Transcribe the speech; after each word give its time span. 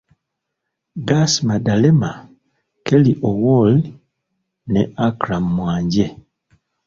Gasi 1.07 1.37
Madalema, 1.47 2.11
Kerry 2.85 3.13
Owori 3.29 3.81
ne 4.71 4.81
Akram 5.05 5.45
Mwanje. 5.55 6.05